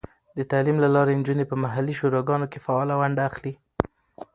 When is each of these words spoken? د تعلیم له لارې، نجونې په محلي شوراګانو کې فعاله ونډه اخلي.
د 0.37 0.39
تعلیم 0.51 0.77
له 0.83 0.89
لارې، 0.95 1.13
نجونې 1.19 1.45
په 1.47 1.55
محلي 1.63 1.93
شوراګانو 1.99 2.49
کې 2.51 2.63
فعاله 2.65 2.93
ونډه 2.99 3.21
اخلي. 3.29 3.53